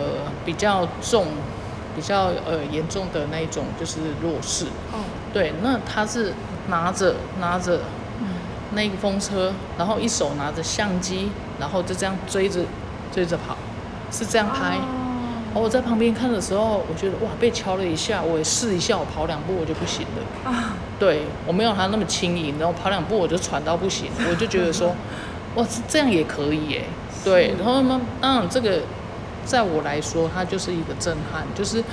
[0.45, 1.27] 比较重，
[1.95, 4.65] 比较呃严重的那一种，就是弱势。
[4.91, 4.99] 哦。
[5.34, 6.34] 对，那他是
[6.67, 7.80] 拿着拿着。
[8.73, 12.62] 那个风车，然后一手拿着相机，然后就这样追着
[13.12, 13.58] 追着跑，
[14.10, 14.77] 是这样拍。
[15.54, 15.65] 而、oh.
[15.65, 20.49] 我在旁边看的时候，我觉得哇，被敲了一下，我也试一下，我跑两步我就不行了。
[20.49, 20.97] 啊， oh.
[20.97, 24.95] 对我没有他那么轻盈，然后跑两步我就喘到不行，我就觉得说，
[25.56, 26.86] 哇，这样也可以耶。
[27.25, 28.80] 对，然后呢，嗯，这个
[29.45, 31.84] 在我来说，它就是一个震撼，就是。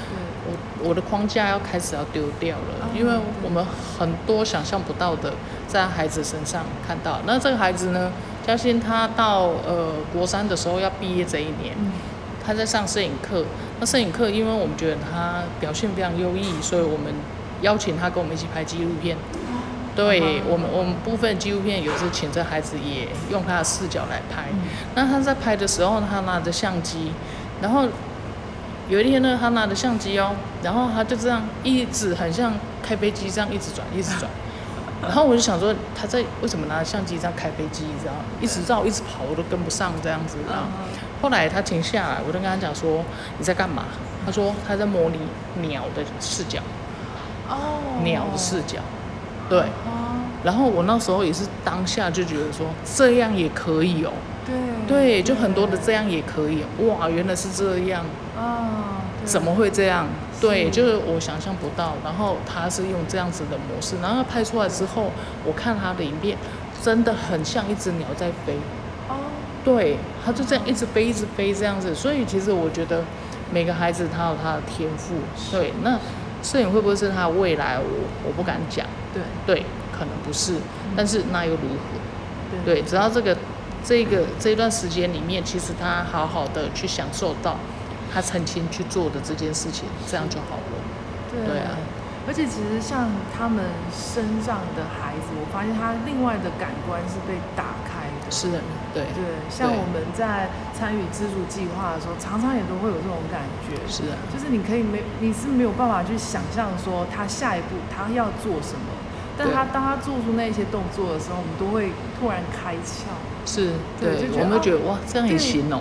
[0.51, 3.63] 我我的框架要开始要丢掉了，因为我们
[3.99, 5.35] 很多想象不到的
[5.67, 7.21] 在孩子身上看到。
[7.27, 8.11] 那这个孩子呢，
[8.47, 11.77] 嘉欣他到呃国三的时候要毕业这一年，
[12.43, 13.45] 他在上摄影课。
[13.79, 17.13] 那摄影课，因为我们觉得他表现非常优异，所以我们
[17.61, 19.19] 邀请他跟我们一起拍纪录片。
[20.05, 24.45] 对我们，我们部分纪录片有时请这孩子也用他的视角来拍。
[24.95, 27.13] 那他在拍的时候，他拿着相机，
[27.61, 27.87] 然后。
[28.89, 34.31] 有一天呢，他拿着相机哦，然后他就这样一直很像开飞机这样一直转，一直转。
[35.05, 38.15] 然后我就想说，他在为什么拿着相机这样开飞机，你知道？
[38.41, 40.39] 一直绕，一直跑，我都跟不上这样子。
[41.21, 43.05] 后来他停下来，我就跟他讲说
[43.37, 43.85] ：“你在干嘛？”
[44.25, 45.19] 他说：“他在模拟
[45.69, 46.59] 鸟的视角。”
[47.47, 48.01] 哦。
[48.03, 48.79] 鸟的视角。
[49.49, 49.65] 对。
[50.45, 54.13] 然后我那时候也是当下就觉得说，这样也可以哦。
[54.47, 54.55] 对。
[54.87, 56.63] 对，就很多的这样也可以。
[56.87, 58.05] 哇，原来是这样。
[58.39, 60.07] 啊，怎么会这样？
[60.41, 61.95] 对，就是我想象不到。
[62.05, 65.11] 然后他是用这样子的模式，然后拍出来之后，
[65.45, 66.39] 我看他的影片，
[66.81, 68.55] 真的很像一只鸟在飞。
[69.09, 69.17] 哦，
[69.65, 71.93] 对，他就这样一直飞，一直飞这样子。
[71.93, 73.03] 所以其实我觉得
[73.53, 75.17] 每个孩子他有他的天赋。
[75.51, 75.99] 对，那
[76.43, 77.77] 摄影会不会是他未来？
[77.77, 77.85] 我
[78.25, 78.87] 我不敢讲。
[79.47, 80.55] 对对，可能不是，
[80.97, 82.59] 但是那又如何？
[82.65, 83.37] 对，只要这个
[83.85, 87.57] 这个这段时间里面，其实他好好的去享受到。
[88.11, 90.73] 他曾经去做的这件事情，这样就好了。
[91.31, 91.77] 对，对啊，
[92.27, 93.05] 而且其实像
[93.37, 98.33] 他们身上的孩子，我发现他另外的感官是被打开的。
[98.33, 98.65] 是的，
[98.97, 99.37] 对对。
[99.53, 103.77] 像我们在参与资助计划的时候，常常也都会有这种感觉。
[103.85, 108.89] 是的，就是你可以没，你是没有办法去想象说他下一步他要做什么，
[109.39, 113.07] 但他当他做出那些动作的时候，我们都会突然开窍。
[113.47, 115.81] 是对，我们会觉得哇，这样也行哦。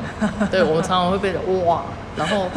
[0.51, 1.33] 对，我们常常会被
[1.65, 1.83] 哇。
[2.17, 2.49] 然后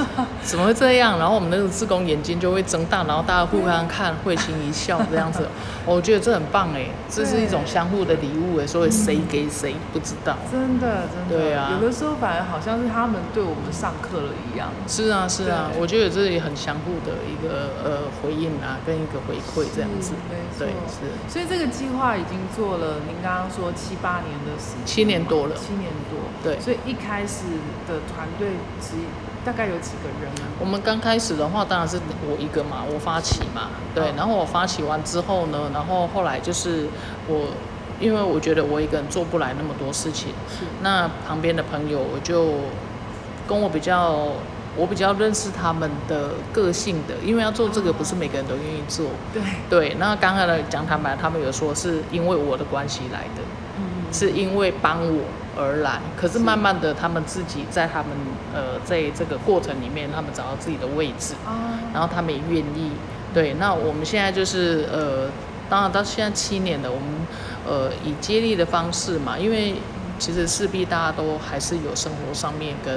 [0.43, 1.19] 怎么会这样？
[1.19, 5.47] 然后我们那个志工眼睛就会睁大，然后大家互相看，会心一笑这样子。
[5.87, 10.37] 我觉得这很棒哎，这是一种相互的礼物哎，所以谁给谁不知道。
[10.51, 11.37] 真的，真的。
[11.37, 11.73] 对啊。
[11.73, 14.69] 有的时候反而好像是他们对我们上课了一样。
[14.87, 15.71] 是啊，是啊。
[15.79, 20.13] 我觉得这也很相互的一个呃回应啊，跟一个回馈这样子。
[20.59, 21.13] 对，是。
[21.29, 24.87] 所以这个计划已经做了，您刚刚说七八年的时间。
[24.87, 25.55] 七年多了。
[25.57, 26.21] 七年多。
[26.43, 26.59] 对。
[26.61, 27.45] 所以一开始
[27.87, 28.49] 的团队
[28.81, 28.97] 只。
[29.45, 30.49] 大概有几个人啊？
[30.61, 31.99] 我们刚开始的话，当然是
[32.29, 34.13] 我一个嘛，我发起嘛，对。
[34.17, 36.87] 然后我发起完之后呢，然后后来就是
[37.27, 37.49] 我，
[37.99, 40.65] 因为我觉得我一个人做不来那么多事情，是。
[40.83, 42.55] 那旁边的朋友，我就
[43.49, 44.29] 跟我比较，
[44.77, 49.07] 我比较认识他们的个性的，因为要做这个不是每个人都愿意做。
[49.33, 49.43] 对。
[49.71, 49.97] 对。
[49.99, 53.43] 那刚才的讲坦白，他们有说是因为我的关系来的，
[53.79, 55.23] 嗯，是因为帮我。
[55.59, 58.09] 而来，可是慢慢的，他们自己在他们
[58.55, 61.35] 呃，在这个过程里面，他们找到自己的位置，
[61.93, 62.93] 然后他们也愿意。
[63.35, 65.29] 对，那我们现在就是呃，
[65.69, 67.07] 当然到现在七年了，我们
[67.67, 69.75] 呃以接力的方式嘛，因为
[70.21, 72.95] 其实势必大家都还是有生活上面跟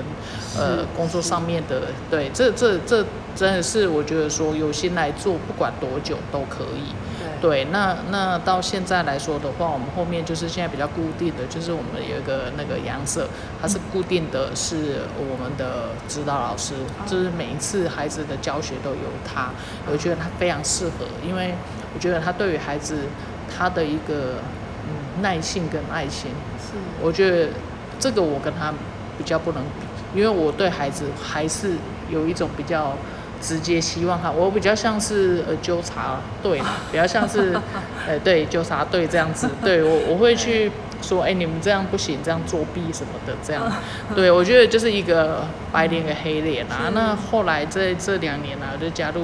[0.55, 3.03] 呃工作上面的，对，这这这
[3.35, 6.93] 真的是我觉得说有心来做，不管多久都可以。
[7.43, 13.27] 对，那那到现在来说的话，我们后面就是现在比较固定的，就是我们有一个那个杨色，
[13.61, 16.73] 他是固定的是我们的指导老师，
[17.05, 19.49] 就是每一次孩子的教学都有他，
[19.91, 21.53] 我觉得他非常适合，因为
[21.93, 22.99] 我觉得他对于孩子
[23.53, 24.35] 他的一个
[24.87, 27.49] 嗯耐性跟爱心，是，我觉得
[27.99, 28.73] 这个我跟他
[29.17, 31.73] 比较不能比，因为我对孩子还是
[32.09, 32.95] 有一种比较。
[33.43, 37.53] 直接希望他，我比较像是呃纠察队， 比较像是，
[38.07, 43.69] 呃对纠察队这样子， 对我我会去说，哎、欸、你们这样不行，这样作弊什么的这样，
[44.15, 46.89] 对我觉得就是一个白脸跟黑脸啊。
[46.93, 49.21] 那后来这这两年呢、啊，就加入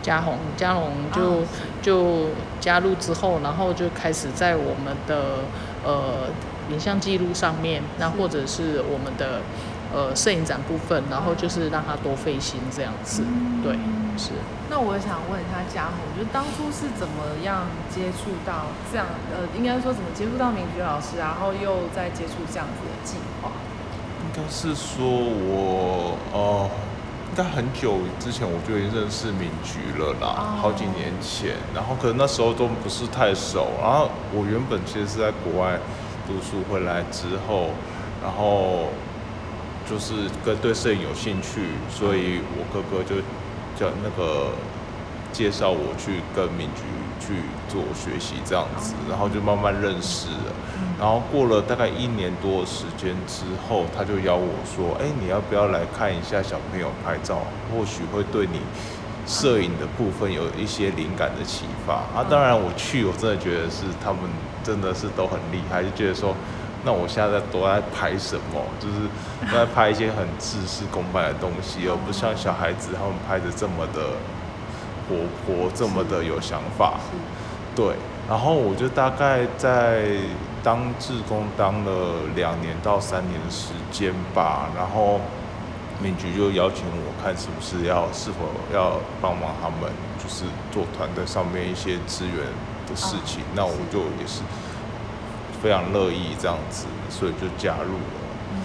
[0.00, 1.42] 嘉宏，嘉宏就
[1.82, 5.44] 就加入之后，然后就开始在我们的
[5.84, 6.28] 呃
[6.70, 9.42] 影像记录上面，那或者是我们的。
[9.92, 13.72] 呃，摄影展部分，然后就是让他多费心这样子，嗯、对，
[14.16, 14.30] 是。
[14.70, 23.52] 那我想问一下嘉宏，就当初是怎么样接触到这样，呃，应该说怎么接触到明菊老师，然后又在接触这样子的计划？
[24.24, 26.70] 应该是说我，呃，
[27.28, 35.78] 应该很久之前我就已经认识敏菊了啦，哦、好几年前，然后可能那时候都不是太熟，然后我原本其实是在国外
[36.26, 37.68] 读书回来之后，
[38.22, 38.88] 然后。
[39.88, 40.12] 就是
[40.44, 43.16] 跟对摄影有兴趣，所以我哥哥就
[43.78, 44.52] 叫那个
[45.32, 46.82] 介绍我去跟明菊
[47.20, 47.34] 去
[47.68, 50.52] 做学习这样子，然后就慢慢认识了。
[50.98, 57.38] 然后过了大概一年多的时间之后，他就邀我说：“哎，你要不要来看一下小朋友拍照？
[57.70, 58.60] 或许会对你
[59.26, 64.20] 摄影的部分有一些灵感的启发。”啊，当然我去，我真的觉得是他们
[64.62, 66.34] 真的是都很厉害，就觉得说。
[66.84, 68.60] 那我现在都在拍什么？
[68.80, 69.06] 就是
[69.50, 74.18] 都在拍一些很制式公办的东西，而不像小孩子他们拍的这么的
[75.08, 75.14] 活
[75.46, 76.94] 泼，这么的有想法。
[77.76, 77.94] 对。
[78.28, 80.06] 然后我就大概在
[80.62, 84.70] 当志工当了两年到三年的时间吧。
[84.76, 85.20] 然后
[86.00, 89.90] 明菊就邀请我看是不是要是否要帮忙他们，
[90.22, 92.36] 就是做团队上面一些资源
[92.88, 93.42] 的事情。
[93.54, 94.42] 那我就也是。
[95.62, 98.20] 非常乐意这样子，所以就加入了。
[98.52, 98.58] 嗯，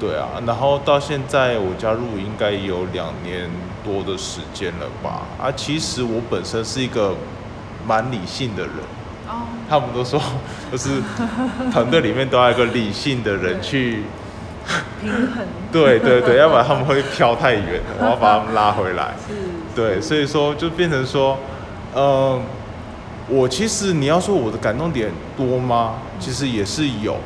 [0.00, 3.48] 对啊，然后到现在我加入应该有两年
[3.84, 5.22] 多的时间了吧？
[5.40, 7.14] 啊，其实我本身是一个
[7.86, 8.72] 蛮理性的人。
[9.28, 9.46] 哦。
[9.70, 10.20] 他们都说，
[10.72, 11.00] 就是
[11.70, 14.02] 团队里面都要一个理性的人 去
[15.00, 15.46] 平衡。
[15.70, 19.14] 对对对，要不然他们会飘太远，我要把他们拉回来。
[19.28, 19.34] 是。
[19.74, 21.38] 对，所以说就变成说，
[21.94, 22.42] 嗯、呃。
[23.32, 25.94] 我其实你要说我的感动点多吗？
[26.20, 27.16] 其实也是有。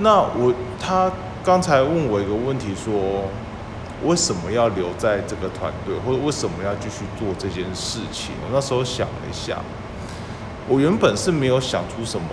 [0.00, 1.08] 那我他
[1.44, 3.30] 刚才问我一个问题说，
[4.04, 8.34] 为什么要留在这个团队，或者为什么要继续做这件事情？
[8.42, 9.56] 我那时候想了一下，
[10.66, 12.26] 我原本是没有想出什么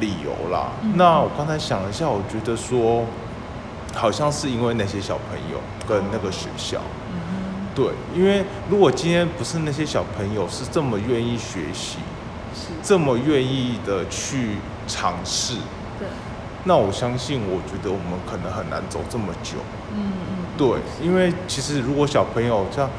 [0.00, 0.72] 理由啦。
[0.96, 3.04] 那我刚才想了一下，我觉得说，
[3.94, 6.80] 好像是因为那些小朋友跟那个学校。
[7.72, 11.98] 对，因为如果今天不是那些小朋友是这么愿意学习。
[12.82, 14.56] 这么愿意的去
[14.88, 15.54] 尝试，
[15.98, 16.08] 对，
[16.64, 19.58] 那我相信，我觉得我们可能很难走这么久。
[19.94, 22.90] 嗯嗯，对，因为其实如果小朋友像，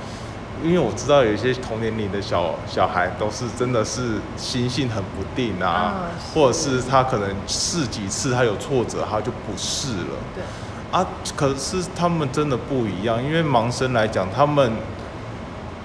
[0.63, 5.93] 因为我知道有一些同年龄的小小孩都是真的是心性很不定啊，啊
[6.33, 10.15] 或者是他可能试几次他有挫折他就不试了。
[10.33, 10.43] 对，
[10.91, 14.71] 啊，可是他们真的不一样，因为盲生来讲，他们。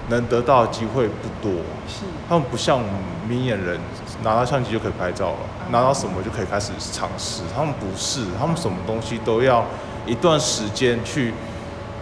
[0.09, 1.51] 能得到的机会不多，
[1.87, 2.81] 是他们不像
[3.27, 3.79] 明眼人
[4.23, 7.43] 拿到相机就可以拍照了，嗯、拿到什么就可以开始尝试。
[7.55, 9.63] 他们不是，他们什么东西都要
[10.05, 11.33] 一段时间去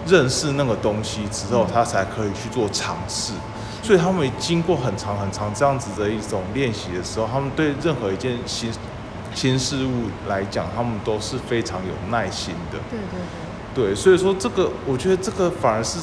[0.08, 3.34] 认识那个东西之后，他才可以去做尝试。
[3.84, 8.72] 所以他们经过很长很长这样子的一种练习的时候，他们对任何一件新
[9.34, 12.80] 新事物来讲，他们都是非常有耐心的。
[12.90, 13.20] 对对
[13.76, 13.90] 对。
[13.90, 16.00] 对，所以说这个，我觉得这个反而是。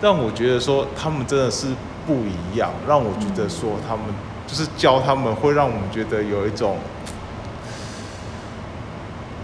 [0.00, 1.66] 让我觉得说他们真的是
[2.06, 4.06] 不一样，让我觉得说他们
[4.46, 6.78] 就是教他们会让我们觉得有一种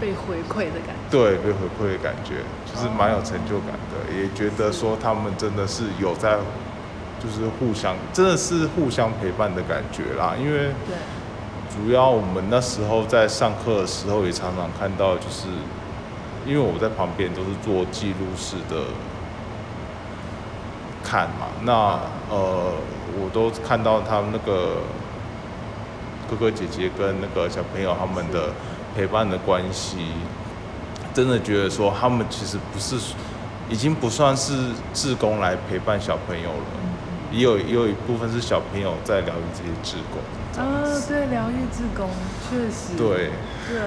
[0.01, 1.11] 被回馈的感觉。
[1.11, 6.37] 对，被回馈的感觉，就是蛮有成就感的，也觉得说他们真的是有在，
[7.19, 10.33] 就是互相，真的是互相陪伴的感觉啦。
[10.39, 10.71] 因为
[11.69, 15.47] 主要我们那时候在上课的时候也常常看到，就是
[16.47, 18.85] 因为我在旁边都是做记录式的。
[21.07, 22.73] 看嘛，那呃，
[23.17, 24.81] 我都看到他们那个
[26.29, 28.49] 哥哥姐姐跟那个小朋友他们的
[28.93, 29.97] 陪伴的关系，
[31.13, 32.97] 真的觉得说他们其实不是，
[33.69, 34.53] 已经不算是
[34.93, 36.65] 志工来陪伴小朋友了，
[37.31, 40.19] 也有也有一部分是小朋友在疗愈这些志工。
[40.61, 42.09] 啊，对，疗愈志工，
[42.49, 42.97] 确实。
[42.97, 43.29] 对。
[43.69, 43.79] 对。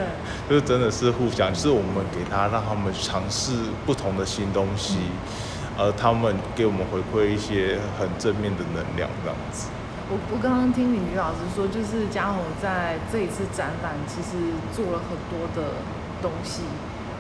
[0.49, 3.53] 就是真的是互相，就是我们给他让他们尝试
[3.85, 5.50] 不同的新东西，而、
[5.83, 9.69] 嗯、他们给我们回馈一些很正面的能量，这样子。
[10.11, 15.73] 我我刚刚听敏菊老师说，就是嘉宏在这一次展览其实做了很多的
[16.21, 16.65] 东西，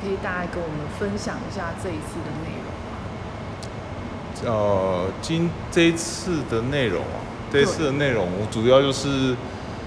[0.02, 4.52] 可以大概跟我们分享一下这一次的内容。
[4.52, 9.34] 呃，今这一次的内容啊，这一次的内容，我主要就是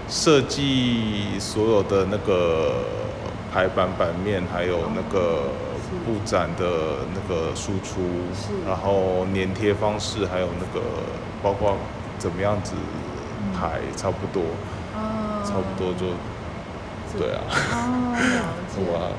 [0.07, 2.85] 设计所有的那个
[3.51, 5.49] 排版版面，还有那个
[6.05, 8.01] 布展的那个输出，
[8.67, 10.85] 然后粘贴方式，还有那个
[11.41, 11.77] 包括
[12.17, 12.73] 怎么样子
[13.53, 14.43] 排，差不多，
[15.43, 16.07] 差不多就，
[17.17, 17.41] 对啊，
[18.91, 19.11] 哇，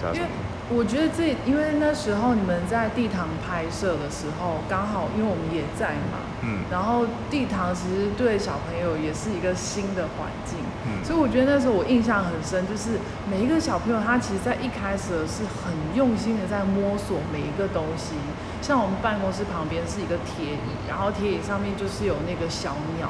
[0.00, 0.26] 加什么？
[0.70, 18.14] 我觉得这，因为那时候你们在地堂拍摄的时候，刚好因为我们也在嘛，嗯，然后地堂其实对小朋友也是一个新的环境，嗯，所以我觉得那时候我印象很深，就是每一个小朋友他其实，在一开始是很用心的在摸索每一个东西，
[18.60, 23.08] 像我们办公室旁边是一个铁椅，然后铁椅上面就是有那个小鸟，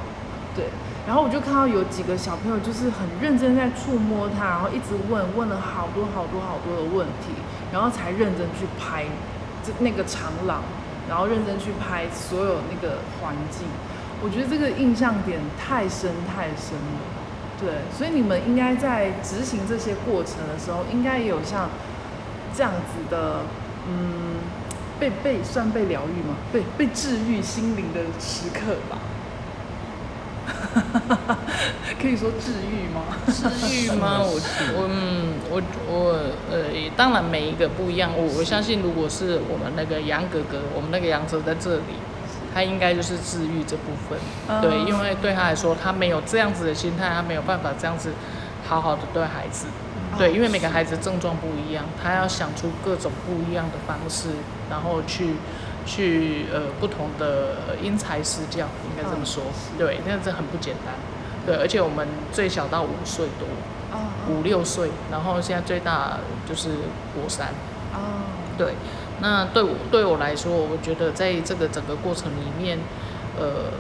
[0.55, 0.66] 对。
[1.07, 7.29] 然后我就看到有几个小朋友就是很认真在触摸它，然后一直问，问了好多好多好多的问题，
[7.70, 9.05] 然后才认真去拍
[9.62, 10.62] 这那个长廊，
[11.09, 13.67] 然后认真去拍所有那个环境。
[14.23, 17.01] 我觉得这个印象点太深太深了，
[17.61, 21.69] 对，所以你们应该在执行这些过程的时候，应该也有像
[22.55, 23.43] 这样子的，
[23.87, 24.37] 嗯，
[24.99, 26.37] 被被算被疗愈吗？
[26.53, 28.99] 被被治愈心灵的时刻吧。
[32.00, 33.16] 可以说治愈吗？
[33.26, 34.18] 治愈吗？
[34.24, 34.40] 我
[34.76, 36.12] 我嗯我我
[36.50, 36.64] 呃，
[36.96, 38.11] 当然每一个不一样。
[38.16, 41.94] 我我相信，如果是我们那个杨哥哥，我们那个杨哲在这里，
[42.52, 44.18] 他应该就是治愈这部分。
[44.48, 48.12] Uh, 对，因为对他来说，他没有这样子的心态，他没有办法这样子
[48.66, 49.66] 好好的对孩子。
[50.14, 54.28] Uh, 对，因为每个孩子症状不一样，他要想出各种不一样的方式，
[54.70, 55.35] 然后去。
[55.87, 59.42] 去呃不同的因材施教，应该这么说，
[59.76, 60.94] 对，那这很不简单，
[61.46, 63.48] 对，而且我们最小到五岁多，
[64.28, 66.70] 五六岁，然后现在最大就是
[67.14, 67.48] 国三，
[68.57, 68.74] 对，
[69.20, 72.78] 那对我对我来说，我觉得在这个整个过程里面，
[73.38, 73.72] 呃，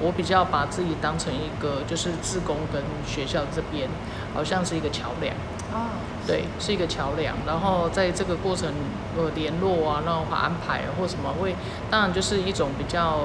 [0.00, 3.88] 我比较把自己当成一个就是自工跟学校这边，
[4.34, 5.34] 好像是一个桥梁。
[5.72, 5.90] 哦，
[6.26, 7.36] 对，是一个桥梁。
[7.46, 8.72] 然后在这个过程，
[9.16, 11.54] 呃，联络啊，然后安排或什么会，
[11.90, 13.18] 当然就是一种比较，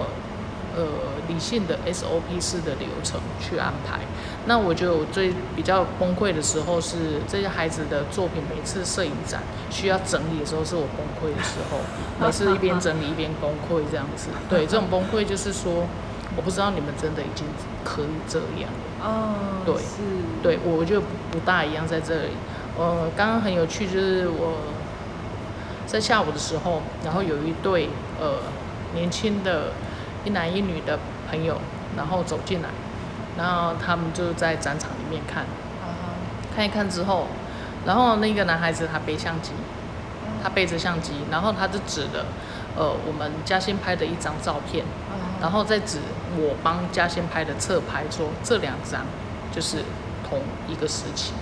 [0.75, 0.85] 呃，
[1.27, 3.99] 理性的 SOP 式的流程去安排。
[4.45, 11.77] 那我觉得我最比较崩溃的时候是这些孩子的作品，每次摄影展需要整理的时候，是我崩溃的时候。
[12.19, 14.29] 每次一边整理一边崩溃这样子。
[14.49, 15.87] 对，这种崩溃就是说，
[16.35, 17.45] 我不知道你们真的已经
[17.83, 18.69] 可以这样。
[19.01, 20.01] 哦，对，是，
[20.41, 22.29] 对，我就不大一样在这里。
[22.77, 24.57] 呃，刚刚很有趣，就是我
[25.85, 28.39] 在下午的时候，然后有一对呃
[28.95, 29.71] 年轻的
[30.25, 31.59] 一男一女的朋友，
[31.97, 32.69] 然后走进来，
[33.37, 35.45] 然后他们就在展场里面看，
[36.55, 37.27] 看一看之后，
[37.85, 39.51] 然后那个男孩子他背相机，
[40.41, 42.25] 他背着相机，然后他就指了
[42.75, 44.85] 呃我们嘉欣拍的一张照片。
[45.41, 45.97] 然后再指
[46.37, 49.01] 我帮嘉欣拍的侧拍，说这两张
[49.51, 49.83] 就是
[50.29, 51.33] 同一个时期，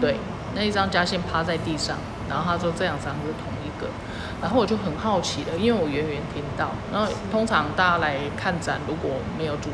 [0.00, 0.14] 对，
[0.54, 1.96] 那一张嘉欣趴在地上，
[2.28, 3.88] 然后他说这两张是同一个，
[4.40, 9.70] 然后我就很好奇的，因为我远远听到，然后通常大家来看展，如果没有主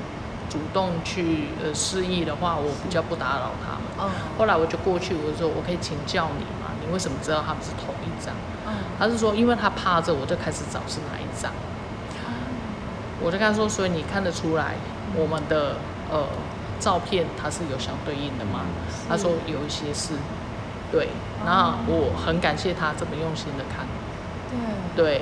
[0.49, 4.11] 主动去呃示意的话，我比较不打扰他们。
[4.39, 6.71] 后来我就过去，我就说我可以请教你吗？
[6.81, 8.35] 你为什么知道他们是同一张？
[8.99, 11.53] 他是说因为他趴着，我就开始找是哪一张。
[13.23, 14.75] 我就跟他说，所以你看得出来
[15.17, 15.77] 我们的
[16.11, 16.27] 呃
[16.79, 18.61] 照片它是有相对应的吗？
[19.09, 20.15] 他说有一些是，
[20.93, 21.09] 对。
[21.45, 23.87] 然后我很感谢他这么用心的看，
[24.95, 25.21] 对，对，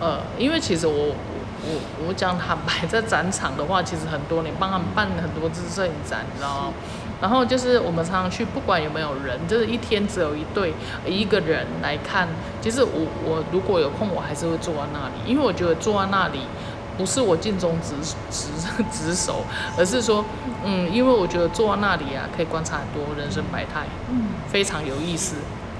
[0.00, 1.14] 呃，因为其实我
[1.62, 6.72] 我我讲坦白，在展场的话，其实很多年帮他们办了很多次摄影展，你知道吗？
[7.20, 10.74] 然后就是我们常常去，不管有没有人，就是一天只有一对
[11.06, 12.28] 一个人来看。
[12.60, 16.40] 其实我我如果有空，我还是会坐在那里，因为我觉得坐在那里。
[16.98, 17.92] 不是我尽忠职
[18.30, 18.48] 职
[18.90, 19.44] 职守，
[19.76, 20.24] 而是说，
[20.64, 25.36] 嗯，因为我觉得坐在那里啊，可以观察很多人生百态，嗯，非常有意思。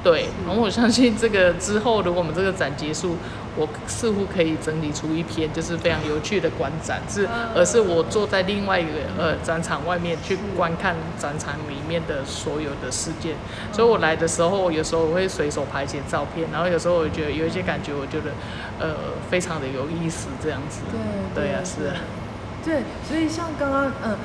[0.07, 3.17] 对，然后我相信这个之后，如果我们这个展结束，
[3.57, 7.27] 我似乎可以整理出一篇就是非常有趣的观展，是
[7.57, 13.35] 而是我坐在另外一个呃展场外面去观看展场里面的所有的事件。
[13.73, 18.31] 所以我来的时候，有时候我会随手拍一些照片，然后有时候我觉得有一些感觉，我觉得
[18.79, 18.95] 呃
[19.29, 20.83] 非常的有意思，这样子。
[21.35, 21.93] 对对呀，是。
[22.65, 24.17] 对，所以像刚刚嗯。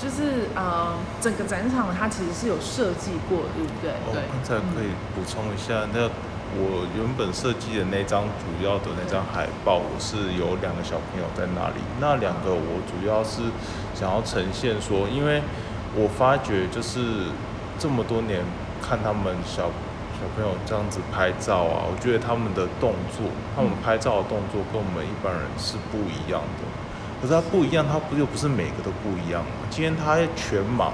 [0.00, 3.92] 就是呃，整个展场它其实是有设计过的，对不对？
[4.12, 4.22] 对。
[4.32, 6.08] 刚才可以补充一下，那
[6.56, 11.84] 我原本设计的那张主要的那张海报，我是有两个小朋友在那里。
[12.00, 13.42] 那两个我主要是
[13.94, 15.42] 想要呈现说，因为
[15.94, 17.28] 我发觉就是
[17.78, 18.40] 这么多年
[18.80, 19.68] 看他们小
[20.16, 26.64] 小朋友这样子拍照啊，我觉得他们的动作，他们拍照的动作跟我们一般人是不一样的。
[27.20, 29.50] 可是它不一样，它不又不是每个都不一样嘛。
[29.68, 30.90] 今天他全盲，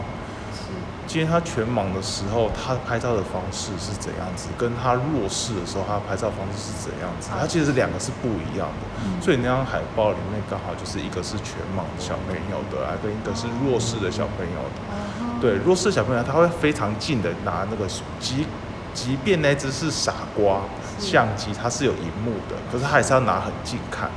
[1.06, 4.48] 今天他全盲的时候，他拍照的方式是怎样子？
[4.58, 7.30] 跟他弱势的时候，他拍照方式是怎样子？
[7.30, 9.22] 他其实两个是不一样的。
[9.22, 15.40] 所以那张海报里面刚好就是一个是全盲的小朋友的，还跟一个是弱势的小朋友的。
[15.40, 17.86] 对，弱势的小朋友他会非常近的拿那个
[18.18, 18.46] 即
[18.92, 20.62] 即便那只是傻瓜
[20.98, 24.10] 相机，它是有荧幕的，可是他还是要拿很近看，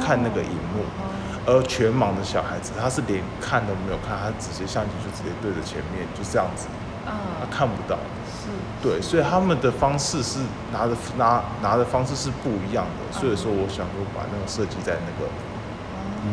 [0.00, 0.84] 看那个荧幕。
[1.44, 6.68] 而全盲的小孩子，他是连看都没有看，他直接相机就直接对着前面，就这样子，
[7.04, 7.98] 他看不到。
[8.30, 8.48] 是，
[8.82, 10.38] 对，所以他们的方式是
[10.72, 13.18] 拿的拿拿的方式是不一样的。
[13.18, 15.30] 所以说，我想说把那个设计在那个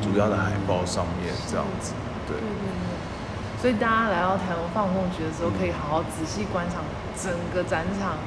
[0.01, 1.93] 主要的海报上面，这样子。
[2.27, 3.61] 对对对。
[3.61, 6.81] 所以大家来到台湾放梦局的时候，可以好好仔细观赏
[7.17, 8.17] 整个展场。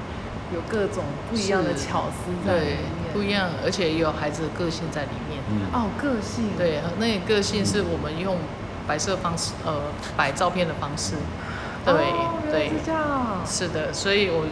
[0.53, 5.32] 有各种不一样的巧思在里面，不一样，而且也有孩子的个性在里面。
[5.51, 6.45] 嗯、哦，个性。
[6.57, 8.37] 对，那个个性是我们用
[8.87, 9.81] 摆设方式，呃，
[10.17, 11.15] 摆照片的方式。
[11.85, 13.41] 对，哦、对，是这样。
[13.47, 14.45] 是的，所以我。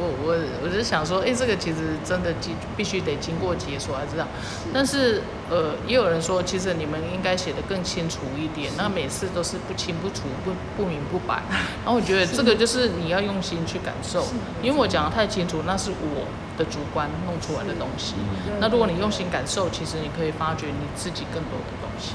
[0.00, 4.24] 我我我是想说，哎、欸，这个其实真的经必须得经过解锁才知道。
[4.72, 5.20] 但是，
[5.50, 8.70] 呃，也有人说，其实你们应该写的更清楚一点。
[8.78, 11.42] 那每次都是不清不楚、不不明不白。
[11.84, 14.24] 然后我觉得这个就是你要用心去感受，
[14.62, 18.14] 因为我讲的太清楚，那是我的主观弄出来的东西。
[18.60, 22.14] 那如果你用心感受，其实你可以发掘你自己更多的东西。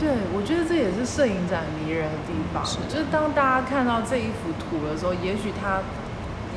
[0.00, 5.78] 对，我觉得这也是摄影展迷人的地方，是就是当大家看到这一幅图的时候，也许他。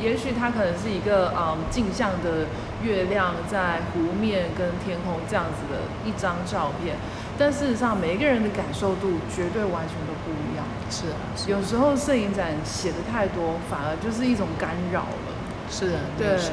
[0.01, 2.47] 也许它可能是一个嗯镜像的
[2.83, 6.97] 月亮在湖面跟天空这样子的一张照片，
[7.37, 10.65] 但事实上每一个人的感受度绝对完全都不一样。
[10.89, 15.33] 是啊，是啊，有时候摄影展写的太多，反而就是一种干扰了。
[15.69, 16.51] 是啊，没错。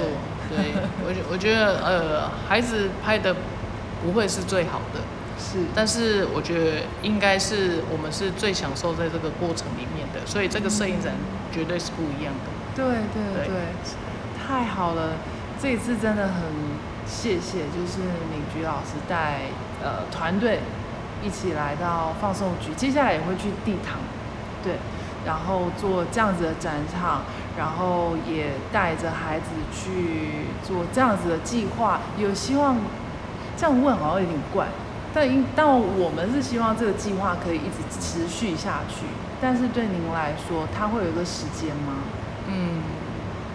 [0.48, 0.72] 对，
[1.04, 3.34] 我我觉得呃，孩子拍的
[4.02, 5.00] 不会是最好的，
[5.38, 11.14] 是，但是我觉得应该是我们是最享受在这个过程里面的，所以这个摄影展
[11.52, 12.61] 绝对是不一样的。
[12.74, 13.54] 对对对，
[14.38, 15.12] 太好了！
[15.60, 16.42] 这一次真的很
[17.06, 18.00] 谢谢，就是
[18.30, 19.42] 敏菊老师带
[19.82, 20.60] 呃团队
[21.22, 24.00] 一起来到放送局，接下来也会去地堂，
[24.64, 24.74] 对，
[25.26, 27.22] 然后做这样子的展场，
[27.58, 32.00] 然后也带着孩子去做这样子的计划。
[32.18, 32.76] 有希望
[33.56, 34.66] 这样问好像有点怪，
[35.12, 39.04] 但因但我们是希望这个计划可以一直持续下去。
[39.40, 42.02] 但是对您来说，它会有一个时间吗？
[42.52, 42.82] 嗯，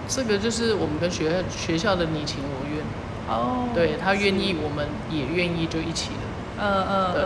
[0.08, 2.84] 这个就是我们跟学校学校的你情我愿
[3.30, 6.22] 哦，对他愿意，我们也愿意就一起了。
[6.60, 7.24] 嗯嗯，对，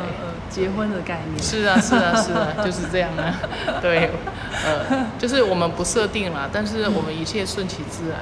[0.50, 1.42] 结婚的概念。
[1.42, 3.34] 是啊是啊是啊， 就是这样啊。
[3.82, 4.10] 对，
[4.66, 8.20] 呃，就是我们不设定啦，但是我们一切顺其自然。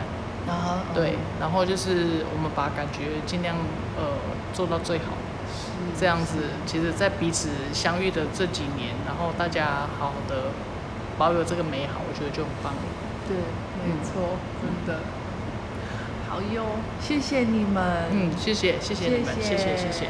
[0.48, 3.56] 啊、嗯，对，然后就是我们把感觉尽量
[3.98, 4.04] 呃
[4.54, 5.14] 做到最好，
[6.00, 6.38] 这样子。
[6.66, 10.52] 其实，在彼此相遇的这几年，然后大家好好的
[11.18, 12.82] 保有这个美好，我觉得就很棒了。
[13.30, 13.38] 对，
[13.86, 15.00] 没错，嗯、真的，
[16.28, 16.66] 好哟，
[17.00, 19.78] 谢谢你们，嗯，谢谢，谢谢你们，谢谢。
[19.78, 20.10] 谢谢。